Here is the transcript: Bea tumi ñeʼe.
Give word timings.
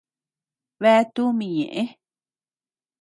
Bea 0.81 1.01
tumi 1.13 1.47
ñeʼe. 1.57 1.81